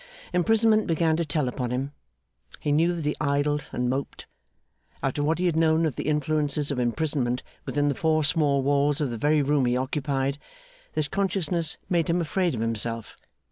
Imprisonment 0.33 0.87
began 0.87 1.15
to 1.15 1.23
tell 1.23 1.47
upon 1.47 1.69
him. 1.69 1.91
He 2.59 2.71
knew 2.71 2.95
that 2.95 3.05
he 3.05 3.13
idled 3.21 3.67
and 3.71 3.87
moped. 3.87 4.25
After 5.03 5.21
what 5.23 5.37
he 5.37 5.45
had 5.45 5.55
known 5.55 5.85
of 5.85 5.95
the 5.95 6.07
influences 6.07 6.71
of 6.71 6.79
imprisonment 6.79 7.43
within 7.67 7.87
the 7.87 7.93
four 7.93 8.23
small 8.23 8.63
walls 8.63 8.99
of 8.99 9.11
the 9.11 9.17
very 9.19 9.43
room 9.43 9.65
he 9.67 9.77
occupied, 9.77 10.39
this 10.95 11.07
consciousness 11.07 11.77
made 11.87 12.09
him 12.09 12.19
afraid 12.19 12.55
of 12.55 12.61
himself. 12.61 13.15